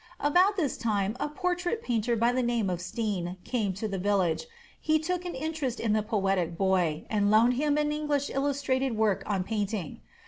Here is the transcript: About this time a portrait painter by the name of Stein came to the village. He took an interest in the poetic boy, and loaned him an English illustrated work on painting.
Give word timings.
About 0.19 0.57
this 0.57 0.77
time 0.77 1.15
a 1.19 1.29
portrait 1.29 1.83
painter 1.83 2.15
by 2.15 2.31
the 2.33 2.41
name 2.41 2.71
of 2.71 2.81
Stein 2.81 3.37
came 3.43 3.71
to 3.75 3.87
the 3.87 3.99
village. 3.99 4.47
He 4.81 4.97
took 4.97 5.25
an 5.25 5.35
interest 5.35 5.79
in 5.79 5.93
the 5.93 6.01
poetic 6.01 6.57
boy, 6.57 7.05
and 7.07 7.29
loaned 7.29 7.53
him 7.53 7.77
an 7.77 7.91
English 7.91 8.31
illustrated 8.31 8.97
work 8.97 9.21
on 9.27 9.43
painting. 9.43 10.01